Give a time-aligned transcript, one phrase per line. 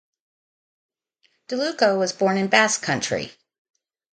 [1.47, 3.33] De Luco was born in Basque Country.